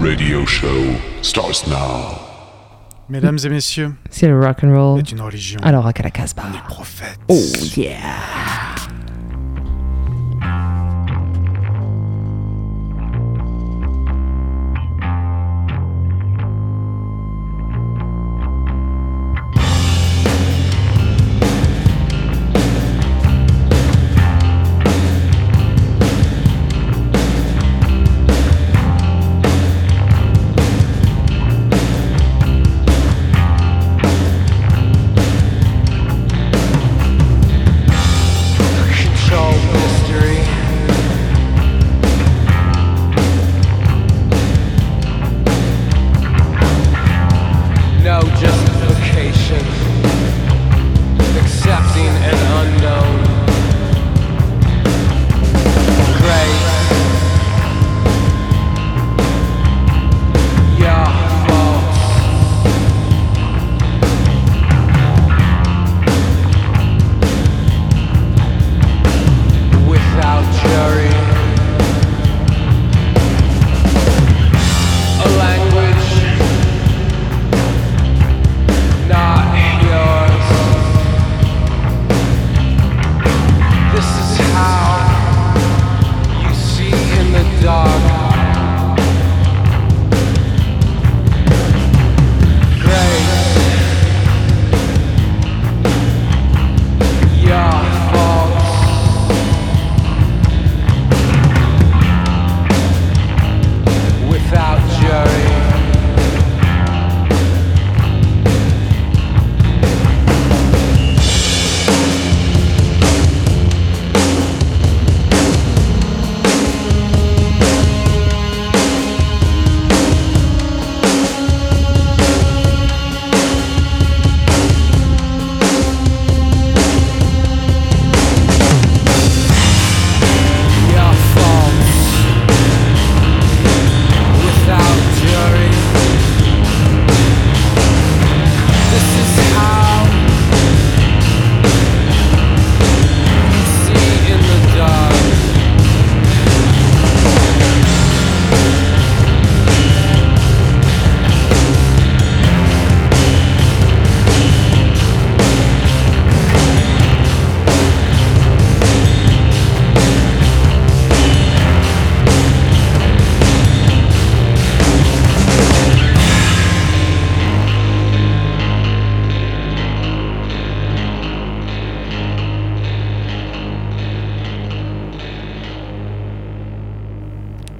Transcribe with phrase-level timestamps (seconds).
[0.00, 0.84] radio show
[1.22, 2.18] starts now.
[3.08, 4.98] Mesdames et messieurs, C'est le rock and roll.
[5.00, 5.58] est une religion.
[5.62, 6.42] Alors rock à la Casbah.
[6.52, 7.18] On est prophète.
[7.28, 7.34] Oh
[7.76, 7.94] yeah.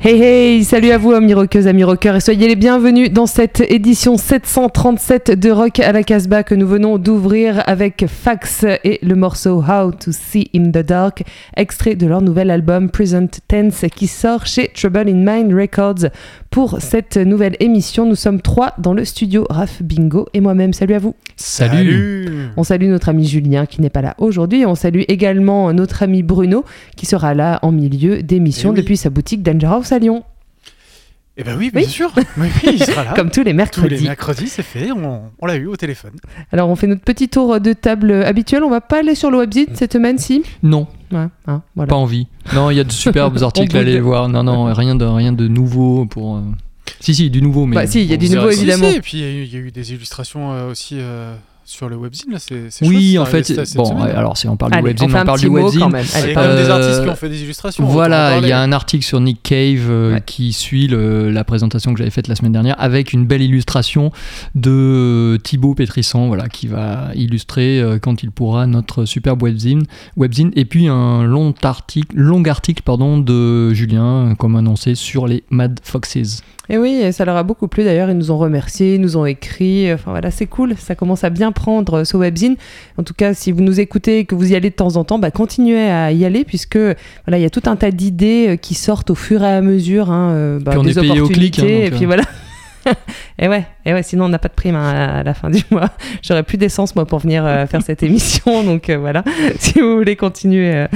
[0.08, 0.37] Hey hey,
[0.68, 5.30] salut à vous amis rockeuses, amis rockeurs et soyez les bienvenus dans cette édition 737
[5.30, 9.92] de Rock à la Casbah que nous venons d'ouvrir avec Fax et le morceau How
[9.92, 11.24] to See in the Dark,
[11.56, 16.10] extrait de leur nouvel album Present Tense qui sort chez Trouble in Mind Records.
[16.50, 20.74] Pour cette nouvelle émission, nous sommes trois dans le studio, Raph Bingo et moi-même.
[20.74, 21.14] Salut à vous.
[21.36, 22.50] Salut.
[22.58, 24.66] On salue notre ami Julien qui n'est pas là aujourd'hui.
[24.66, 28.82] On salue également notre ami Bruno qui sera là en milieu d'émission Eh oui.
[28.82, 30.24] depuis sa boutique Danger House à Lyon.
[31.40, 31.88] Eh ben oui, bien Oui.
[31.88, 32.10] sûr.
[32.16, 33.12] Oui, oui, il sera là.
[33.16, 33.94] Comme tous les tous mercredis.
[33.94, 34.90] les mercredis, c'est fait.
[34.90, 36.12] On, on l'a eu au téléphone.
[36.50, 38.64] Alors on fait notre petit tour de table habituel.
[38.64, 40.42] On va pas aller sur le website cette semaine, si?
[40.64, 41.88] Non, Ouais, hein, voilà.
[41.88, 42.26] pas envie.
[42.54, 44.28] Non, il y a de superbes articles à aller voir.
[44.28, 46.36] Non, non, rien de, rien de nouveau pour.
[46.38, 46.40] euh,
[47.00, 47.76] Si, si, du nouveau, mais.
[47.76, 48.50] Bah, si, il y a du nouveau.
[48.50, 48.90] Si, évidemment.
[48.90, 50.96] si, et puis il y a eu- il y, a eu des illustrations euh, aussi
[50.98, 51.34] euh,
[51.68, 52.32] sur le webzine.
[52.32, 54.16] Là, c'est, Oui, en fait, bon, semaine.
[54.16, 55.80] alors si on parle Allez, du webzine, on parle du webzine.
[55.80, 56.06] quand même.
[56.14, 57.84] Allez, quand des Euh, artistes qui ont fait des illustrations.
[57.84, 60.22] Voilà, il y a un article sur Nick Cave euh, Ouais.
[60.24, 64.10] qui suit le- la présentation que j'avais faite la semaine dernière avec une belle illustration
[64.54, 69.82] de euh, Thibaut Pétrisson, voilà, qui va illustrer euh, quand il pourra notre superbe webzine,
[70.16, 75.44] webzine et puis un long article, long article pardon, de Julien, comme annoncé, sur les
[75.50, 76.42] Mad Foxes.
[76.70, 78.10] Et oui, et ça leur a beaucoup plu d'ailleurs.
[78.10, 79.90] Ils nous ont remerciés, ils nous ont écrit.
[79.90, 80.74] Enfin voilà, c'est cool.
[80.76, 82.56] Ça commence à bien prendre euh, ce webzine.
[82.96, 85.04] En tout cas, si vous nous écoutez et que vous y allez de temps en
[85.04, 88.46] temps, bah, continuez à y aller puisque voilà, il y a tout un tas d'idées
[88.50, 91.00] euh, qui sortent au fur et à mesure hein, euh, bah, Puis on des est
[91.00, 92.06] payé au clic, hein, donc, et puis euh.
[92.06, 92.22] voilà.
[93.40, 95.62] Et ouais, et ouais, sinon on n'a pas de prime hein, à, la fin du
[95.70, 95.90] mois.
[96.22, 99.22] J'aurais plus d'essence moi pour venir euh, faire cette émission, donc euh, voilà.
[99.60, 100.86] Si vous voulez continuer euh,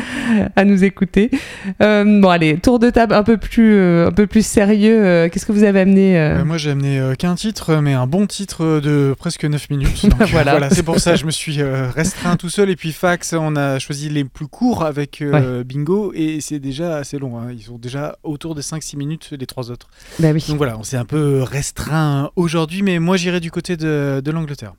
[0.57, 1.31] à nous écouter.
[1.79, 5.29] Bon allez, tour de table un peu plus, un peu plus sérieux.
[5.31, 9.15] Qu'est-ce que vous avez amené moi j'ai amené qu'un titre, mais un bon titre de
[9.19, 10.07] presque 9 minutes.
[10.09, 10.53] Donc, Voilà.
[10.53, 12.71] voilà, c'est pour ça je me suis restreint tout seul.
[12.71, 15.23] Et puis Fax, on a choisi les plus courts avec
[15.65, 17.39] Bingo, et c'est déjà assez long.
[17.39, 17.49] hein.
[17.53, 19.89] Ils sont déjà autour de 5-6 minutes, les trois autres.
[20.19, 20.45] Bah oui.
[20.49, 21.82] Donc voilà, on s'est un peu restreint
[22.37, 24.75] aujourd'hui, mais moi j'irai du côté de, de l'Angleterre.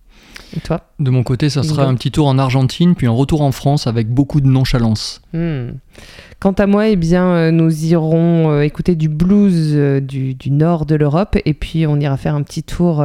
[0.55, 0.81] Et toi?
[0.99, 3.87] De mon côté, ça sera un petit tour en Argentine, puis un retour en France
[3.87, 5.21] avec beaucoup de nonchalance.
[5.33, 5.71] Hmm.
[6.39, 10.51] Quant à moi, eh bien, euh, nous irons euh, écouter du blues euh, du, du
[10.51, 13.03] nord de l'Europe et puis on ira faire un petit tour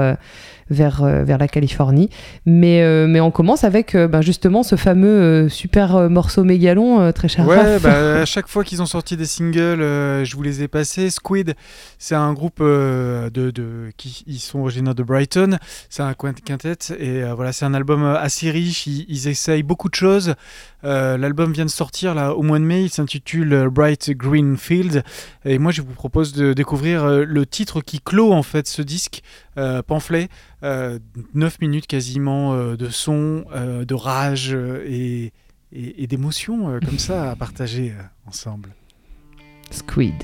[0.71, 2.11] vers, vers la Californie.
[2.45, 7.11] Mais, euh, mais on commence avec euh, ben, justement ce fameux euh, super morceau mégalon,
[7.13, 9.79] très cher Ouais, bah, à chaque fois qu'ils ont sorti des singles,
[10.25, 11.09] je vous les ai passés.
[11.11, 11.55] Squid,
[11.99, 15.59] c'est un groupe de, de- qui ils sont originaires de Brighton.
[15.89, 18.87] C'est un quint- quintet et voilà, c'est un album assez riche.
[18.87, 20.35] Ils, ils essayent beaucoup de choses.
[20.85, 22.85] Euh, L'album vient de sortir là au mois de mai.
[22.85, 25.03] Il s'intitule euh, Bright Green Field.
[25.45, 28.83] Et moi, je vous propose de découvrir euh, le titre qui clôt en fait ce
[28.83, 29.23] disque
[29.57, 30.29] euh, pamphlet.
[30.63, 30.99] Euh,
[31.35, 34.53] 9 minutes quasiment de son, de rage
[34.87, 35.33] et
[35.73, 37.95] et, euh, comme ça à partager
[38.27, 38.71] ensemble.
[39.71, 40.15] Squid.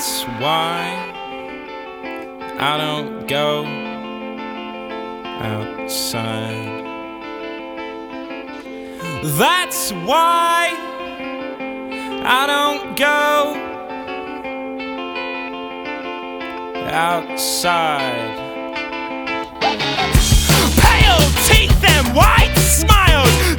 [0.00, 0.80] That's why
[2.58, 3.66] I don't go
[5.44, 6.84] outside.
[9.36, 10.72] That's why
[12.24, 13.54] I don't go
[16.88, 18.38] outside.
[20.80, 23.49] Pale teeth and white smiles,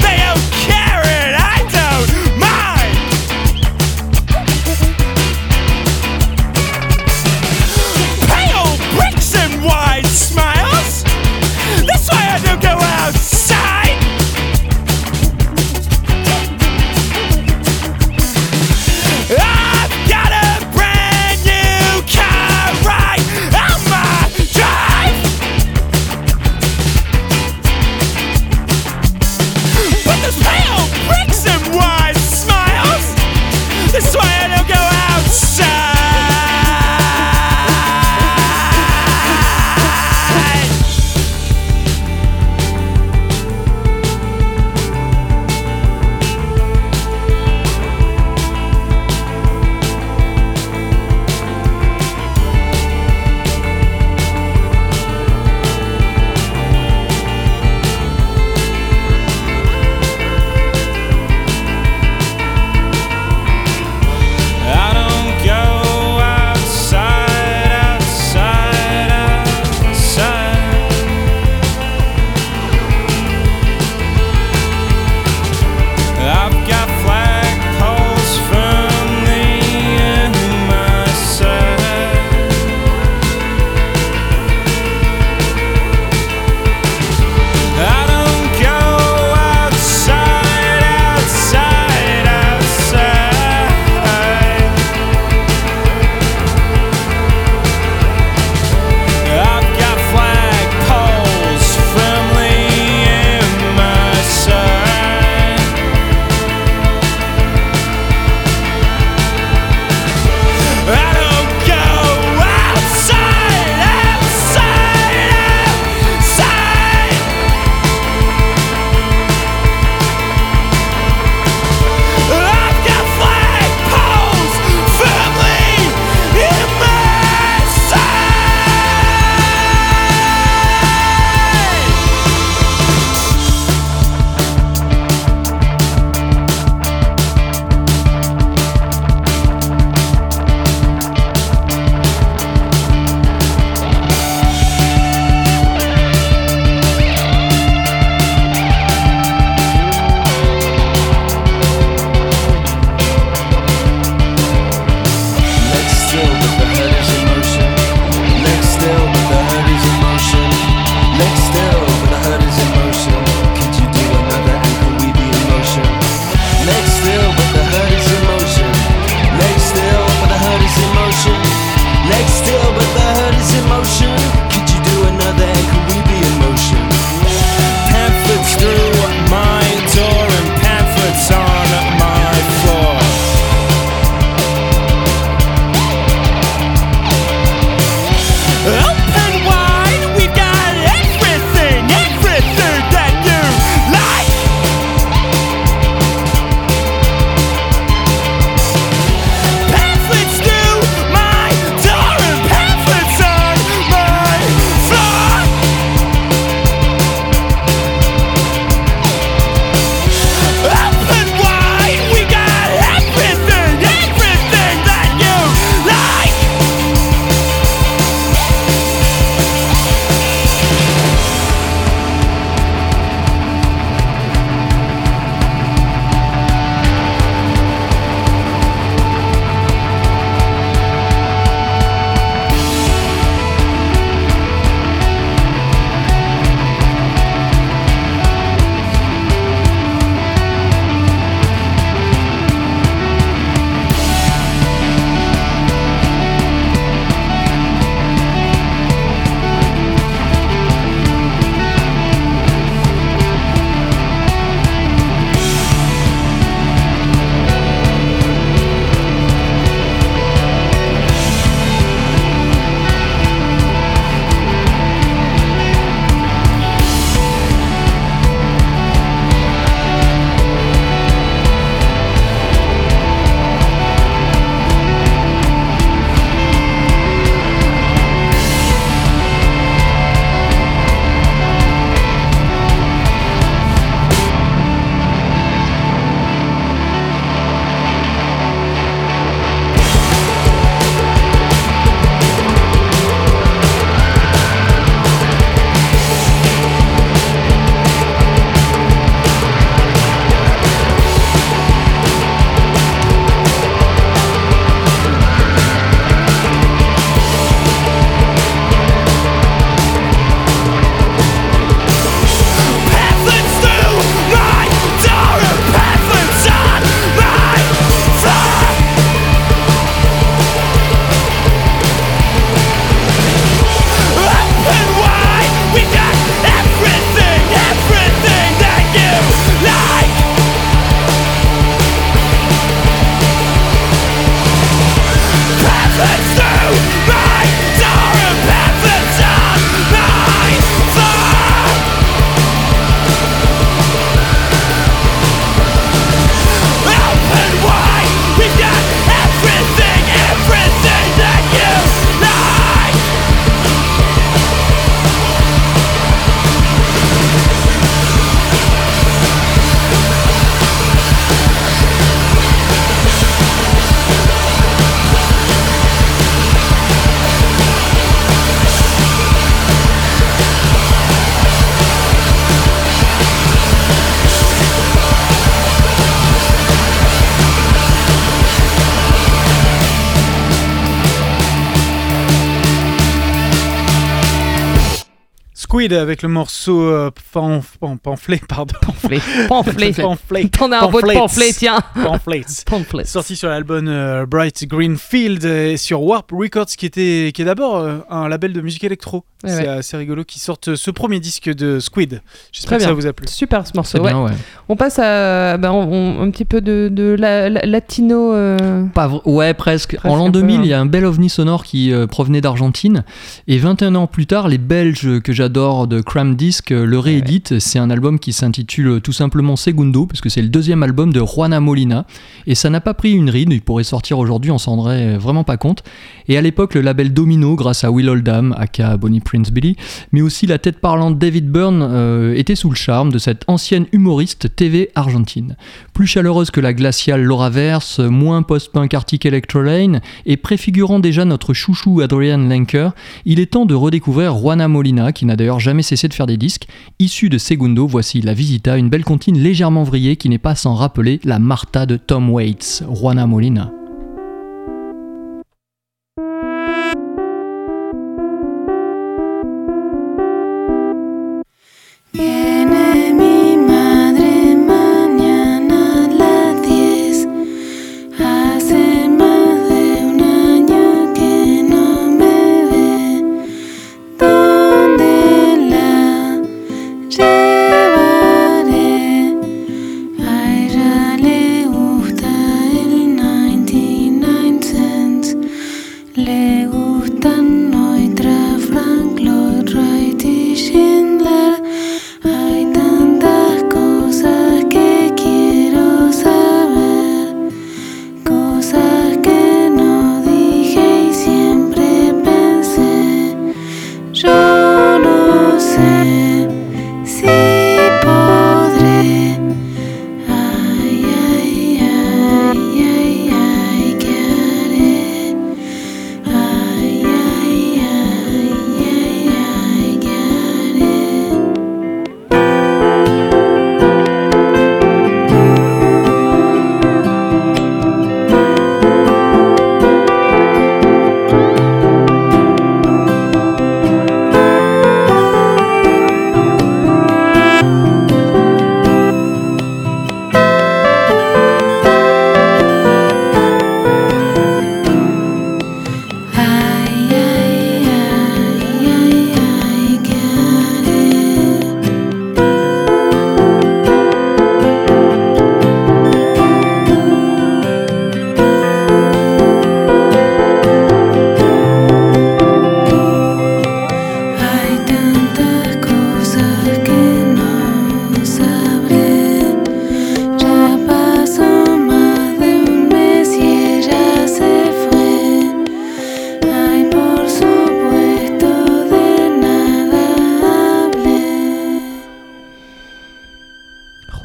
[385.92, 388.74] Squid avec le morceau euh, pan- pan- pamphlet, pardon.
[388.82, 389.20] Pamphlet.
[389.48, 389.92] Pamphlet.
[389.94, 390.50] Pamphlet.
[390.50, 391.80] T'en as un beau de pamphlet, tiens.
[391.96, 392.46] Pamphlets.
[392.66, 393.06] Pamphlet.
[393.06, 397.78] Sorti sur l'album euh, Bright Greenfield et sur Warp Records, qui était qui est d'abord
[397.78, 399.24] euh, un label de musique électro.
[399.44, 399.68] Ouais, c'est ouais.
[399.70, 402.10] assez rigolo qu'ils sortent ce premier disque de Squid.
[402.12, 403.28] Très J'espère que ça vous a plu.
[403.28, 403.98] Super ce morceau.
[403.98, 404.12] C'est ouais.
[404.12, 404.32] bien, ouais.
[404.70, 408.34] On passe à ben, on- on- un petit peu de, de la- la- latino.
[408.34, 409.96] euh, Pas ouais, presque.
[409.98, 410.62] Presque En l'an un peu, 2000, hein.
[410.64, 413.04] il y a un bel ovni sonore qui euh, provenait d'Argentine.
[413.48, 417.58] Et 21 ans plus tard, les Belges que j'adore de Cram Disc euh, le rééditent.
[417.60, 421.14] C'est un album qui s'intitule euh, tout simplement Segundo, parce que c'est le deuxième album
[421.14, 422.06] de Juana Molina.
[422.48, 423.48] Et ça n'a pas pris une ride.
[423.54, 425.84] Il pourrait sortir aujourd'hui, on s'en rendrait vraiment pas compte.
[426.28, 429.78] Et à l'époque, le label Domino, grâce à Will Oldham, aka Bonnie Prince Billy,
[430.12, 433.86] mais aussi la tête parlante David Byrne, euh, était sous le charme de cette ancienne
[433.94, 435.56] humoriste TV argentine.
[435.94, 441.54] Plus chaleureuse que la glaciale Laura Verse, moins post-punk Arctic Electrolane, et préfigurant déjà notre
[441.54, 442.92] chouchou Adrian Lenker,
[443.24, 446.38] il est temps de redécouvrir Juana Molina, qui n'a d'ailleurs jamais cessé de faire des
[446.38, 446.68] disques.
[447.00, 450.76] Issu de Segundo, voici La Visita, une belle comptine légèrement vrillée qui n'est pas sans
[450.76, 453.72] rappeler la Martha de Tom Waits, Juana Molina.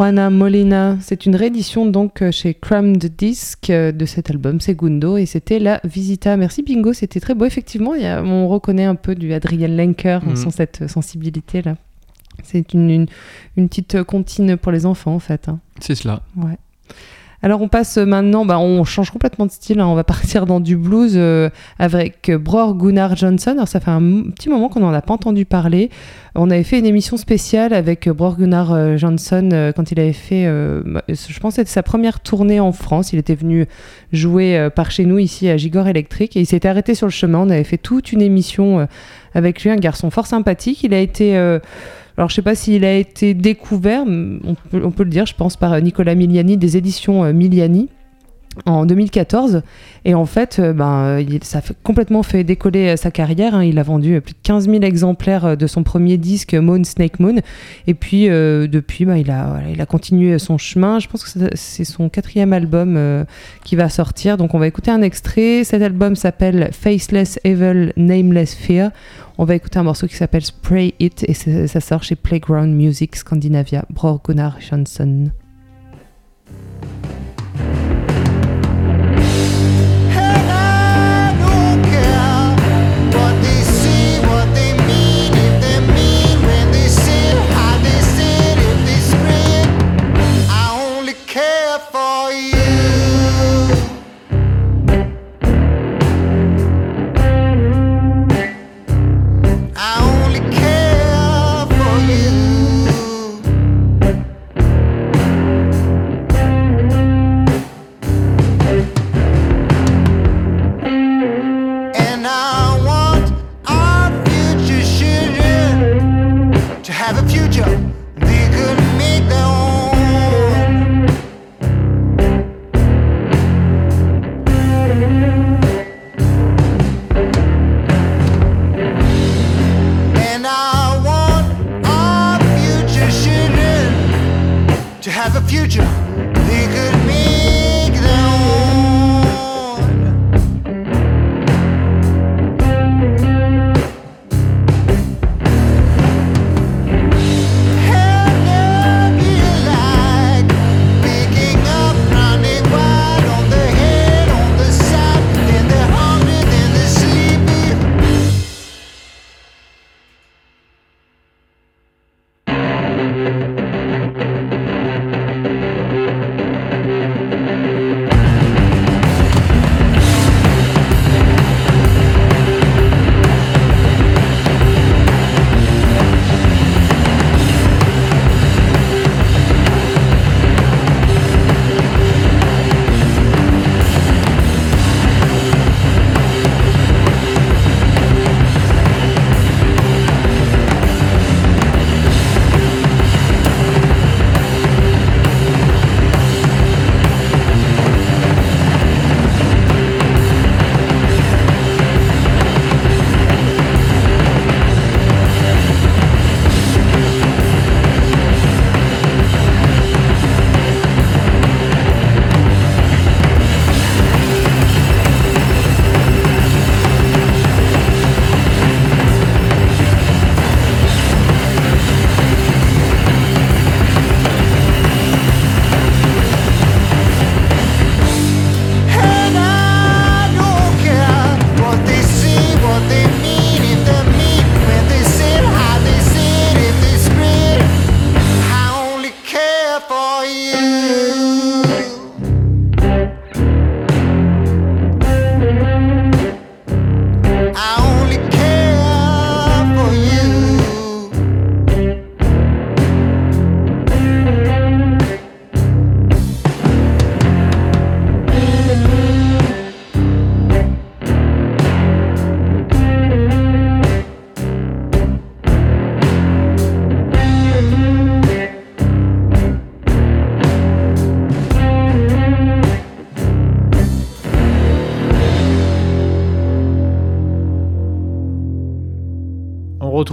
[0.07, 5.16] Juana Molina, c'est une réédition donc euh, chez Crammed Disc euh, de cet album Segundo
[5.16, 6.37] et c'était la Visita.
[6.37, 7.92] Merci Bingo, c'était très beau effectivement.
[7.97, 10.37] Il y a- on reconnaît un peu du Adrien Lenker Mhm.
[10.37, 11.75] sent cette sensibilité là.
[12.45, 13.07] C'est une, une,
[13.57, 15.49] une petite comptine pour les enfants en fait.
[15.49, 15.59] hein.
[15.81, 16.23] C'est cela.
[16.37, 16.57] Ouais.
[17.46, 19.87] Alors on passe maintenant, bah, on change complètement de style, hein.
[19.87, 23.52] on va partir dans du blues euh, avec Bror Gunnar Johnson.
[23.52, 24.00] Alors ça fait un
[24.35, 25.90] petit moment qu'on n'en a pas entendu parler.
[26.35, 30.12] On avait fait une émission spéciale avec Bror Gunnar euh, Johnson euh, quand il avait
[30.12, 33.12] fait, euh, bah, je pense sa première tournée en France.
[33.12, 33.66] Il était venu
[34.12, 37.12] jouer euh, par chez nous ici à Gigor Electric et il s'était arrêté sur le
[37.12, 37.38] chemin.
[37.38, 38.87] On avait fait toute une émission euh,
[39.37, 40.82] avec lui, un garçon fort sympathique.
[40.82, 41.38] Il a été...
[42.16, 45.35] alors, je sais pas s'il a été découvert, on peut, on peut le dire, je
[45.35, 47.90] pense, par euh, Nicolas Miliani des éditions euh, Miliani
[48.64, 49.62] en 2014.
[50.05, 53.55] Et en fait, euh, ben, ça a complètement fait décoller euh, sa carrière.
[53.55, 53.64] hein.
[53.64, 57.21] Il a vendu euh, plus de 15 000 exemplaires de son premier disque, Moon Snake
[57.21, 57.37] Moon.
[57.87, 60.99] Et puis, depuis, ben, il, a, il a continué son chemin.
[60.99, 62.99] Je pense que c'est- son quatrième album
[63.64, 64.37] qui va sortir.
[64.37, 65.62] Donc, on va écouter un extrait.
[65.64, 68.90] Cet album s'appelle Faceless Evil Nameless Fear.
[69.38, 73.16] On va écouter un morceau qui s'appelle Spray It et ça sort chez Playground Music
[73.16, 75.31] Scandinavia, Bror Gunnar Johnson.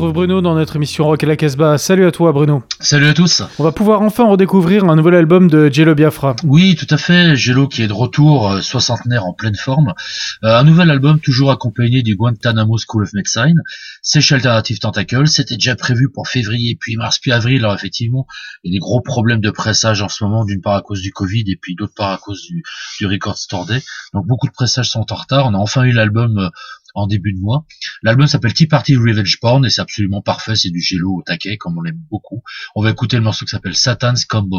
[0.03, 1.77] Retrouve Bruno dans notre émission Rock à la Casbah.
[1.77, 2.61] Salut à toi Bruno.
[2.81, 3.41] Salut à tous.
[3.57, 6.35] On va pouvoir enfin redécouvrir un nouvel album de Jello Biafra.
[6.43, 7.37] Oui, tout à fait.
[7.37, 9.93] Jello qui est de retour, euh, soixantenaire en pleine forme.
[10.43, 13.55] Euh, un nouvel album toujours accompagné du Guantanamo School of Medicine.
[14.01, 15.25] C'est Alternative Tentacle.
[15.27, 17.59] C'était déjà prévu pour février, puis mars, puis avril.
[17.59, 18.27] Alors effectivement,
[18.65, 21.01] il y a des gros problèmes de pressage en ce moment, d'une part à cause
[21.01, 22.61] du Covid et puis d'autre part à cause du,
[22.99, 23.81] du Record Store Day.
[24.13, 25.45] Donc beaucoup de pressages sont en retard.
[25.45, 26.49] On a enfin eu l'album euh,
[26.93, 27.65] en début de mois.
[28.01, 30.55] L'album s'appelle Tea Party Revenge Porn et c'est absolument parfait.
[30.55, 32.43] C'est du Jello au taquet, comme on l'aime beaucoup.
[32.75, 34.49] On va écouter le morceau qui s'appelle Satan's Come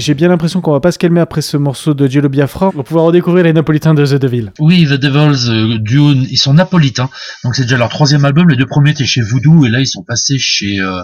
[0.00, 2.70] j'ai bien l'impression qu'on va pas se calmer après ce morceau de Jello Biafra.
[2.74, 4.52] On va pouvoir redécouvrir les Napolitains de The Devil.
[4.58, 7.10] Oui, The Devils, euh, duo, ils sont napolitains,
[7.44, 8.48] donc c'est déjà leur troisième album.
[8.48, 11.02] Les deux premiers étaient chez Voodoo, et là ils sont passés chez euh,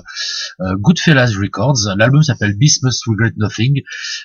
[0.60, 1.94] euh, Goodfellas Records.
[1.96, 3.82] L'album s'appelle Beast Must Regret Nothing,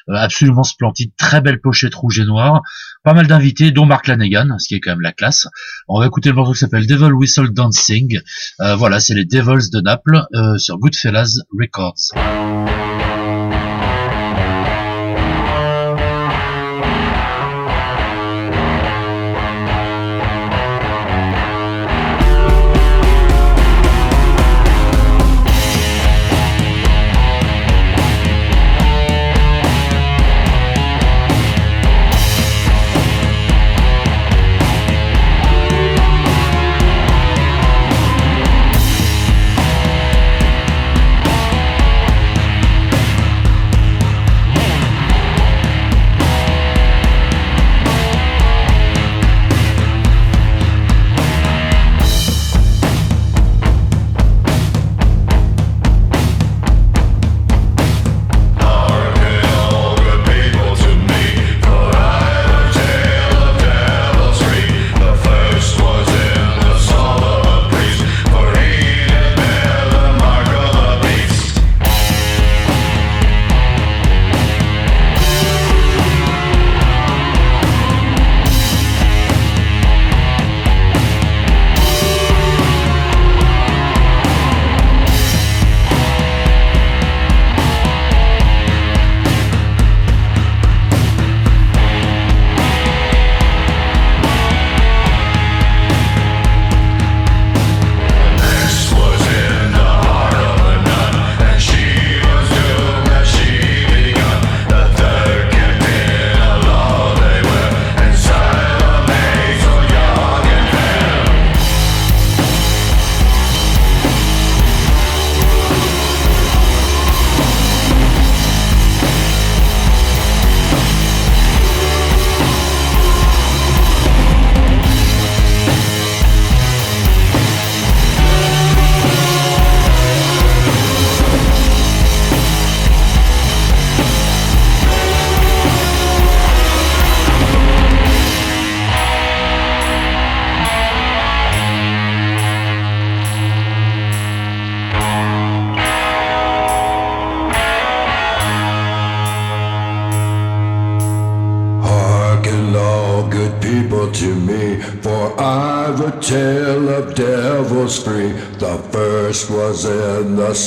[0.10, 2.62] Euh, absolument splendide, très belle pochette rouge et noire,
[3.04, 5.48] pas mal d'invités, dont Mark Lanegan, ce qui est quand même la classe.
[5.88, 8.20] On va écouter le morceau qui s'appelle Devil Whistle Dancing.
[8.78, 10.24] Voilà, c'est les Devils de Naples
[10.58, 12.81] sur Goodfellas Records.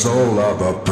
[0.04, 0.83] Soul of a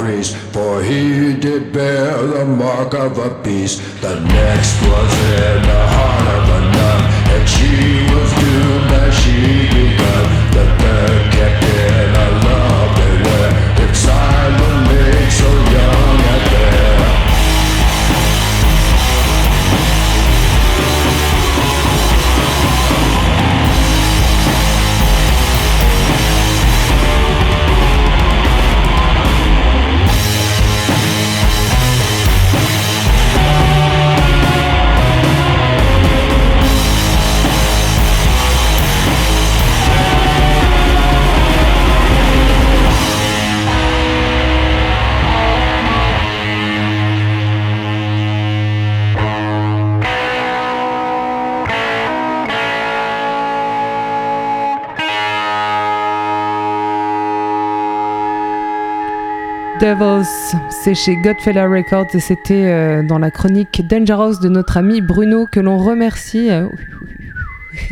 [59.82, 65.00] Devils, c'est chez Godfellow Records et c'était euh, dans la chronique Dangerous de notre ami
[65.00, 66.52] Bruno que l'on remercie.
[66.52, 66.68] euh,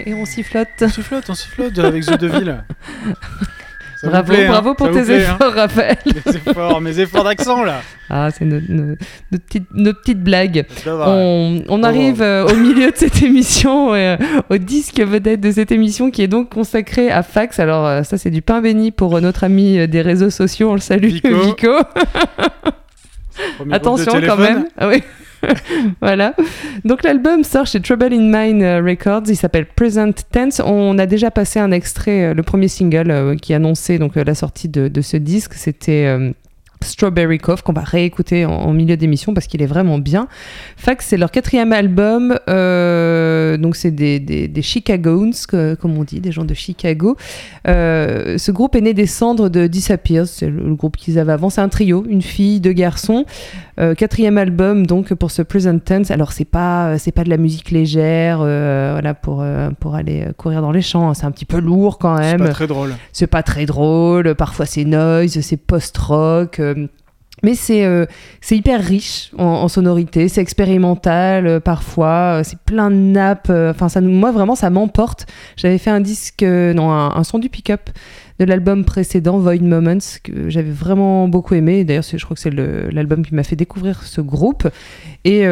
[0.07, 0.69] Et on sifflote.
[0.83, 2.59] On sifflote, on sifflote avec The Devil.
[4.01, 5.99] Ça Bravo, plaît, hein bravo pour tes hein efforts, Raphaël.
[6.07, 7.81] Mes efforts, mes efforts d'accent là.
[8.13, 8.97] Ah, c'est nos, nos-
[9.31, 10.65] nos petites, nos petites blagues.
[10.85, 11.05] Va.
[11.11, 14.17] On, on arrive euh, au milieu de cette émission, euh,
[14.49, 17.61] au disque vedette de cette émission qui est donc consacré à Fax.
[17.61, 20.71] Alors euh, ça c'est du pain béni pour euh, notre ami euh, des réseaux sociaux,
[20.71, 21.29] on le salue Vico.
[21.41, 21.73] Vico.
[23.71, 24.67] Attention quand même.
[24.77, 25.03] Ah oui.
[26.01, 26.35] voilà.
[26.85, 29.25] Donc l'album sort chez Trouble in Mind euh, Records.
[29.29, 30.61] Il s'appelle Present Tense.
[30.65, 34.35] On a déjà passé un extrait, euh, le premier single euh, qui annonçait donc la
[34.35, 35.55] sortie de, ce disque.
[35.55, 36.33] C'était
[36.83, 40.29] Strawberry Cove qu'on va réécouter en, en milieu d'émission parce qu'il est vraiment bien.
[40.77, 42.39] Fax, c'est leur quatrième album.
[42.49, 47.17] Euh, donc c'est des, des, des Chicagoans, que- comme on dit, des gens de Chicago.
[47.69, 51.33] Euh, ce groupe est né des cendres de Disappears, c'est le, le groupe qu'ils avaient
[51.33, 51.51] avant.
[51.51, 53.25] C'est un trio, une fille, deux garçons.
[53.79, 56.11] Euh, quatrième album donc pour ce Present Tense.
[56.11, 59.45] Alors c'est pas c'est pas de la musique légère, voilà pour
[59.81, 61.09] pour aller courir dans les champs.
[61.09, 61.15] hein.
[61.15, 62.95] C'est un petit peu lourd quand C'est même pas très drôle.
[63.13, 66.61] c'est pas très drôle, parfois c'est noise, c'est post-rock.
[66.77, 66.87] Euh,
[67.43, 68.07] mais c'est euh,
[68.51, 73.51] hyper riche en, sonorité, c'est expérimental euh, parfois, euh, c'est plein de nappes.
[73.51, 75.27] Enfin, ça, moi vraiment, ça m'emporte.
[75.57, 77.91] J'avais fait un disque, non, un, son du pick-up
[78.39, 81.85] de l'album précédent, Void Moments, que j'avais vraiment beaucoup aimé.
[81.85, 84.67] D'ailleurs, je crois que c'est l'album qui m'a fait découvrir ce groupe.
[85.25, 85.45] Et,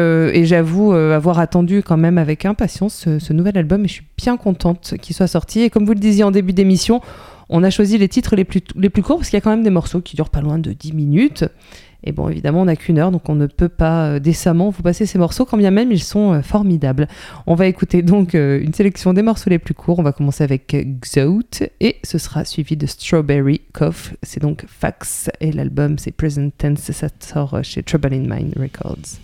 [0.45, 4.37] j'avoue avoir attendu quand même avec impatience ce, ce nouvel album et je suis bien
[4.37, 5.61] contente qu'il soit sorti.
[5.61, 7.01] Et comme vous le disiez en début d'émission,
[7.49, 8.61] on a choisi les titres les plus,
[9.01, 10.93] courts parce qu'il y a quand même des morceaux qui durent pas loin de 10
[10.93, 11.45] minutes.
[12.03, 14.83] Et bon, évidemment, on n'a qu'une heure, donc on ne peut pas euh, décemment vous
[14.83, 17.09] passer ces morceaux, quand bien même ils sont euh, formidables.
[17.45, 19.99] On va écouter donc euh, une sélection des morceaux les plus courts.
[19.99, 24.13] On va commencer avec Xout et ce sera suivi de Strawberry Cough.
[24.23, 26.91] C'est donc Fax et l'album c'est Present Tense.
[26.91, 29.19] Ça sort chez Trouble in Mind Records.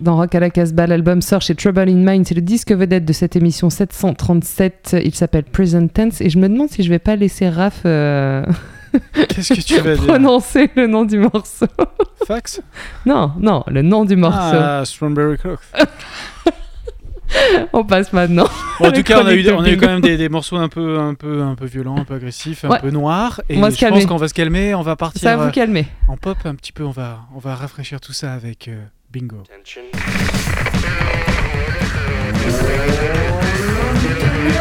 [0.00, 0.86] Dans Rock à la Casbah.
[0.86, 2.26] L'album sort chez Trouble in Mind.
[2.26, 4.96] C'est le disque vedette de cette émission 737.
[5.04, 6.20] Il s'appelle Present Tense.
[6.20, 8.44] Et je me demande si je vais pas laisser Raph euh,
[9.28, 10.06] Qu'est-ce que tu vas dire?
[10.06, 11.66] prononcer le nom du morceau.
[12.26, 12.60] Fax?
[13.06, 14.38] Non, non, le nom du morceau.
[14.38, 15.60] Ah, Strawberry Clock.
[17.72, 18.48] On passe maintenant.
[18.80, 20.68] Bon, en tout cas, on a eu, on a quand même des, des morceaux un
[20.68, 23.40] peu, un peu, un peu violents, un peu agressifs, un peu noirs.
[23.48, 23.98] Et je calmer.
[24.00, 24.74] pense qu'on va se calmer.
[24.74, 25.86] On va partir Ça va euh, vous calmer.
[26.08, 26.82] en pop un petit peu.
[26.82, 28.74] On va, on va rafraîchir tout ça avec euh,
[29.12, 29.42] Bingo.
[29.42, 29.54] Oh.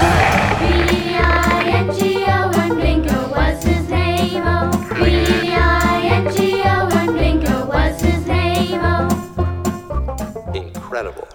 [0.02, 0.30] Oh.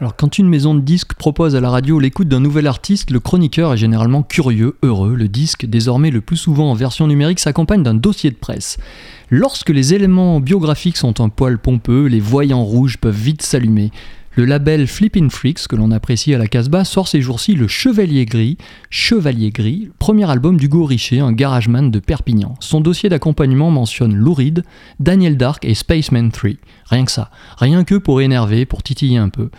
[0.01, 3.21] Alors quand une maison de disques propose à la radio l'écoute d'un nouvel artiste, le
[3.21, 5.15] chroniqueur est généralement curieux, heureux.
[5.15, 8.77] Le disque, désormais le plus souvent en version numérique, s'accompagne d'un dossier de presse.
[9.31, 13.91] Lorsque les éléments biographiques sont un poil pompeux, les voyants rouges peuvent vite s'allumer.
[14.37, 18.27] Le label Flippin' Freaks, que l'on apprécie à la Casbah, sort ces jours-ci le Chevalier
[18.27, 18.59] Gris,
[18.91, 22.57] Chevalier Gris, premier album d'Hugo Richer, un garageman de Perpignan.
[22.59, 24.65] Son dossier d'accompagnement mentionne Lou Reed,
[24.99, 26.51] Daniel Dark et Spaceman 3.
[26.91, 27.31] Rien que ça.
[27.59, 29.51] Rien que pour énerver, pour titiller un peu.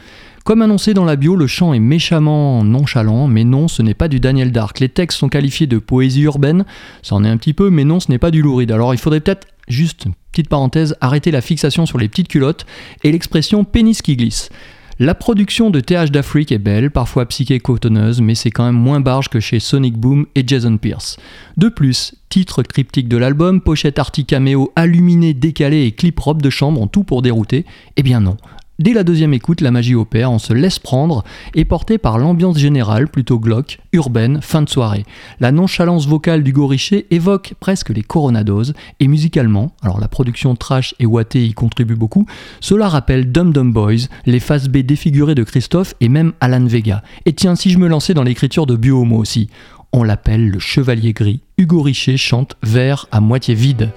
[0.45, 4.07] Comme annoncé dans la bio, le chant est méchamment nonchalant, mais non, ce n'est pas
[4.07, 4.80] du Daniel Dark.
[4.80, 6.66] Les textes sont qualifiés de poésie urbaine,
[7.01, 8.72] ça en est un petit peu, mais non, ce n'est pas du Lou Reed.
[8.72, 12.66] Alors il faudrait peut-être, juste, petite parenthèse, arrêter la fixation sur les petites culottes
[13.03, 14.49] et l'expression pénis qui glisse.
[14.97, 19.01] La production de TH d'Afrique est belle, parfois psyché cotonneuse, mais c'est quand même moins
[19.01, 21.18] barge que chez Sonic Boom et Jason Pierce.
[21.57, 26.49] De plus, titre cryptique de l'album, pochette arty caméo, illuminé, décalé et clip robe de
[26.49, 27.66] chambre ont tout pour dérouter.
[27.97, 28.38] Eh bien non.
[28.78, 31.23] Dès la deuxième écoute, la magie opère, on se laisse prendre
[31.53, 35.05] et porté par l'ambiance générale, plutôt glauque, urbaine, fin de soirée.
[35.39, 40.93] La nonchalance vocale d'Hugo Richet évoque presque les coronados, et musicalement, alors la production trash
[40.99, 42.26] et watté y contribue beaucoup,
[42.59, 47.01] cela rappelle Dum Dum Boys, les faces B défigurées de Christophe et même Alan Vega.
[47.26, 49.49] Et tiens, si je me lançais dans l'écriture de Buomo aussi,
[49.93, 51.39] on l'appelle le Chevalier Gris.
[51.57, 53.91] Hugo Richet chante Verre à moitié vide.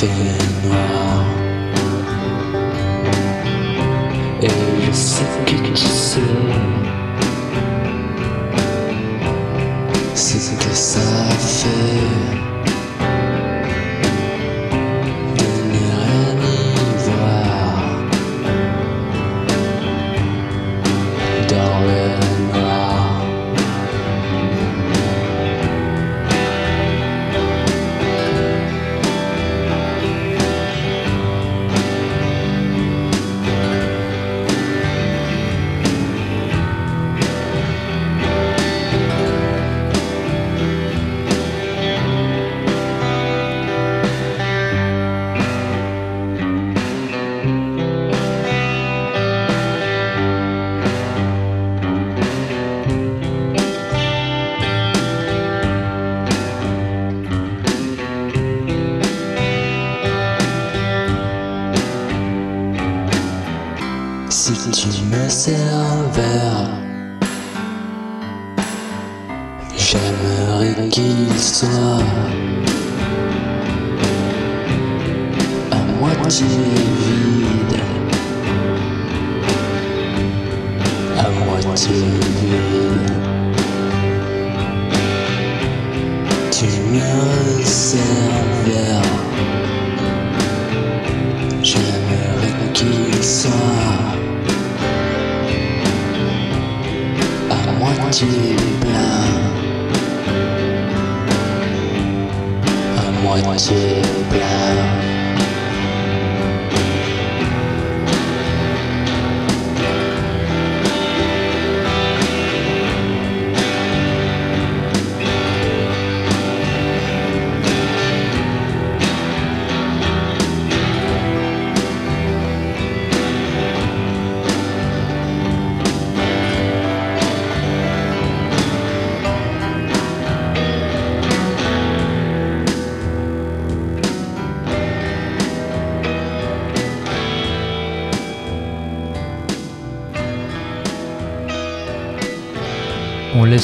[0.00, 0.97] Quand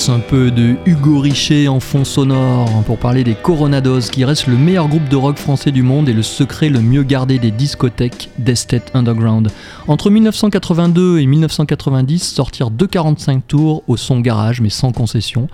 [0.09, 4.57] un peu de Hugo Richet en fond sonore pour parler des Coronados qui restent le
[4.57, 8.29] meilleur groupe de rock français du monde et le secret le mieux gardé des discothèques
[8.37, 9.51] d'esthète underground.
[9.87, 15.49] Entre 1982 et 1990 sortirent deux 45 tours au son garage mais sans concession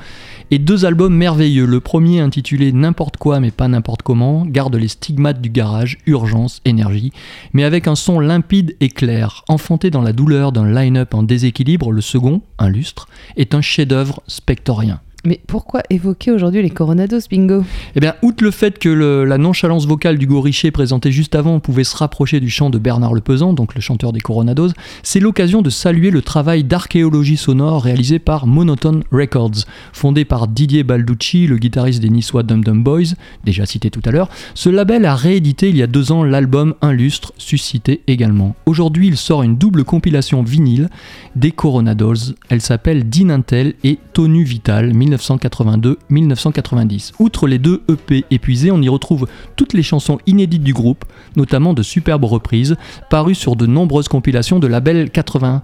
[0.51, 1.67] et deux albums merveilleux.
[1.67, 6.61] Le premier intitulé N'importe quoi mais pas n'importe comment garde les stigmates du garage, urgence,
[6.65, 7.13] énergie,
[7.53, 9.45] mais avec un son limpide et clair.
[9.49, 14.23] Enfanté dans la douleur d'un line-up en déséquilibre, le second, un lustre, est un chef-d'œuvre
[14.27, 15.01] spectorien.
[15.25, 17.63] Mais pourquoi évoquer aujourd'hui les Coronados, bingo
[17.95, 21.85] Eh bien, outre le fait que la nonchalance vocale d'Hugo Richet présenté juste avant pouvait
[21.85, 24.71] se rapprocher du chant de Bernard Le Pesant, donc le chanteur des Coronados,
[25.03, 29.67] c'est l'occasion de saluer le travail d'archéologie sonore réalisé par Monotone Records.
[29.93, 33.15] Fondé par Didier Balducci, le guitariste des niçois Dum Dum Boys,
[33.45, 36.75] déjà cité tout à l'heure, ce label a réédité il y a deux ans l'album
[36.81, 38.57] Un lustre, suscité également.
[38.65, 40.89] Aujourd'hui, il sort une double compilation vinyle
[41.37, 42.35] des Coronados.
[42.49, 47.13] Elle s'appelle Dinintel et Tonu Vital 1982-1990.
[47.19, 51.05] Outre les deux EP épuisés, on y retrouve toutes les chansons inédites du groupe,
[51.37, 52.77] notamment de superbes reprises,
[53.11, 55.63] parues sur de nombreuses compilations de label 80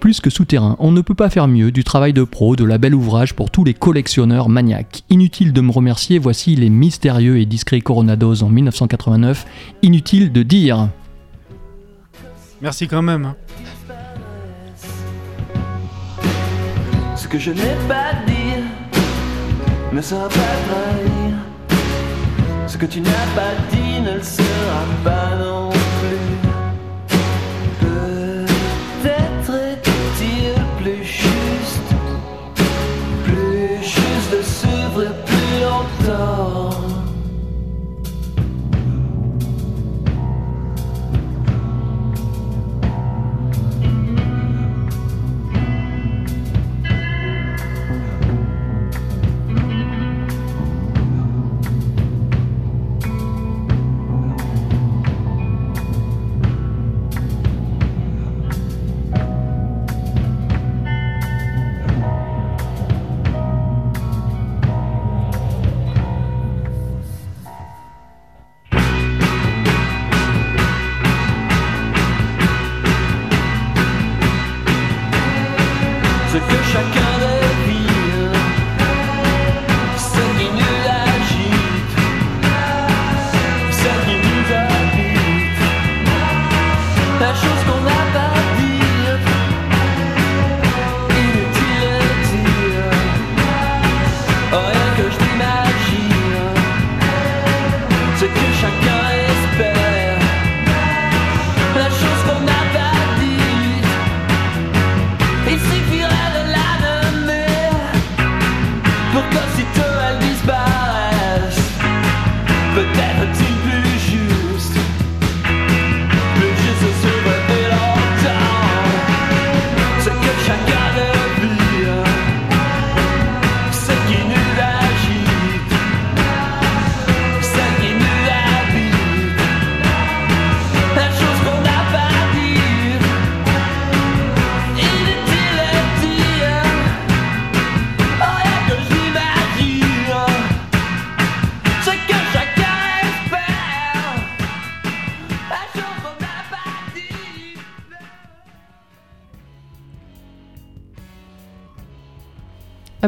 [0.00, 0.76] plus que souterrain.
[0.78, 3.50] On ne peut pas faire mieux du travail de pro, de la belle ouvrage pour
[3.50, 5.02] tous les collectionneurs maniaques.
[5.10, 9.44] Inutile de me remercier, voici les mystérieux et discrets Coronados en 1989.
[9.82, 10.88] Inutile de dire.
[12.62, 13.26] Merci quand même.
[13.26, 13.36] hein.
[17.16, 18.29] Ce que je n'ai pas dit
[19.92, 21.34] ne sera pas trahi.
[22.66, 25.70] Ce que tu n'as pas dit ne le sera pas non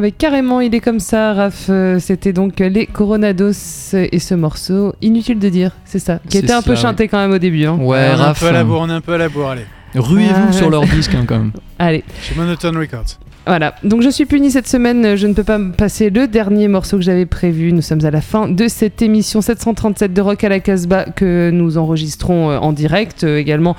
[0.03, 1.67] Avec carrément, il est comme ça, Raph.
[1.69, 6.51] Euh, C'était donc les Coronados et ce morceau, inutile de dire, c'est ça, qui était
[6.51, 7.63] un peu chanté quand même au début.
[7.65, 7.77] hein.
[7.79, 9.17] Ouais, on est un Raph, peu à la euh, bourre, on est un peu à
[9.17, 9.61] la bourre, allez.
[9.95, 11.51] ruez-vous Ah, sur leur disque hein, quand même.
[11.79, 13.17] Allez, Chez Monotone Records.
[13.47, 13.75] voilà.
[13.85, 16.97] Donc je suis punie cette semaine, je ne peux pas me passer le dernier morceau
[16.97, 17.71] que j'avais prévu.
[17.71, 21.49] Nous sommes à la fin de cette émission 737 de Rock à la Casbah que
[21.49, 23.77] nous enregistrons euh, en direct euh, également.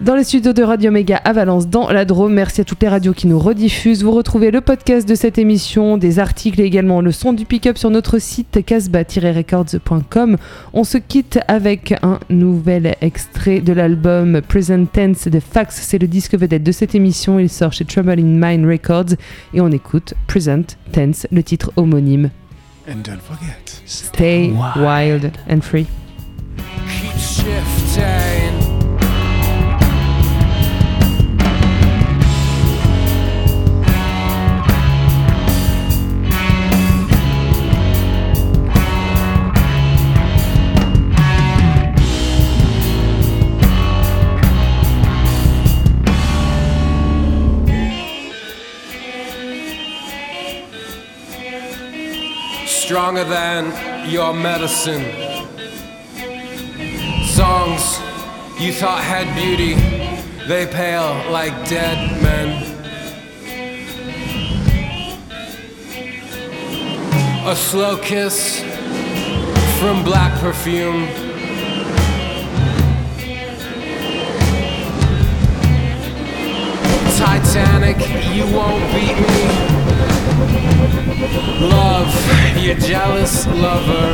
[0.00, 2.32] Dans les studios de Radio Méga à Valence, dans la Drôme.
[2.32, 4.02] Merci à toutes les radios qui nous rediffusent.
[4.02, 7.76] Vous retrouvez le podcast de cette émission, des articles et également le son du pick-up
[7.76, 10.38] sur notre site casbah-records.com.
[10.72, 15.76] On se quitte avec un nouvel extrait de l'album Present Tense de Fax.
[15.82, 17.38] C'est le disque vedette de cette émission.
[17.38, 19.16] Il sort chez Trouble in Mind Records.
[19.52, 22.30] Et on écoute Present Tense, le titre homonyme.
[22.88, 23.82] And don't forget.
[23.84, 25.86] Stay wild and free.
[26.88, 28.69] Keep shifting.
[52.90, 55.04] Stronger than your medicine.
[57.24, 58.00] Songs
[58.58, 59.74] you thought had beauty,
[60.48, 62.48] they pale like dead men.
[67.46, 68.58] A slow kiss
[69.78, 71.06] from black perfume.
[77.16, 77.98] Titanic,
[78.34, 79.89] you won't beat me.
[81.20, 82.08] Love,
[82.56, 84.12] you jealous lover.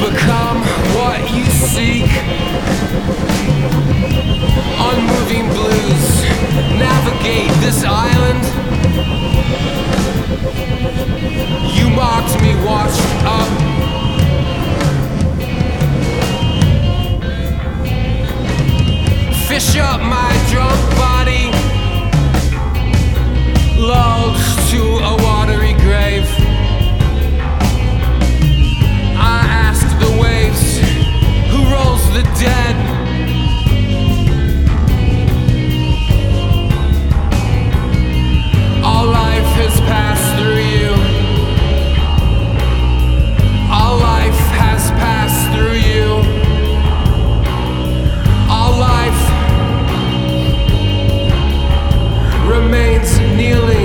[0.00, 0.62] Become
[0.96, 2.08] what you seek.
[4.80, 6.22] Unmoving blues,
[6.80, 8.42] navigate this island.
[11.76, 13.50] You mocked me, washed up.
[19.48, 21.53] Fish up my drunk body,
[23.84, 24.36] lulled
[24.70, 26.26] to a watery grave.
[29.16, 30.78] I ask the waves,
[31.50, 32.76] who rolls the dead?
[38.82, 41.13] All life has passed through you.
[52.54, 53.83] Remains kneeling